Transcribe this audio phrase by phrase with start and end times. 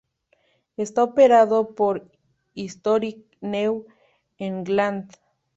[0.77, 2.09] Está operado por
[2.55, 3.85] Historic New
[4.39, 5.11] England.